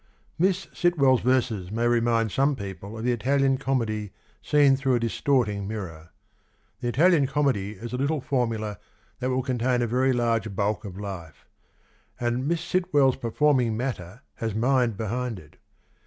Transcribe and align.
"Miss 0.39 0.67
Sitwell's 0.73 1.21
verses 1.21 1.71
may 1.71 1.87
remind 1.87 2.31
some 2.31 2.55
people 2.55 2.97
of 2.97 3.03
the 3.03 3.11
Italian 3.11 3.59
Comedy 3.59 4.13
seen 4.41 4.75
through 4.75 4.95
a 4.95 4.99
distorting 4.99 5.67
mirror.... 5.67 6.09
The 6.79 6.91
Itahan 6.91 7.27
Comedy 7.27 7.73
is 7.73 7.93
a 7.93 7.97
little 7.97 8.19
formula 8.19 8.79
that 9.19 9.29
will 9.29 9.43
contain 9.43 9.83
a 9.83 9.85
very 9.85 10.11
large 10.11 10.55
bulk 10.55 10.85
of 10.85 10.97
life, 10.97 11.45
and... 12.19 12.47
Miss 12.47 12.61
Sitwell's 12.61 13.15
performing 13.17 13.77
matter 13.77 14.23
has 14.37 14.55
mind 14.55 14.97
behind 14.97 15.37
it. 15.37 15.57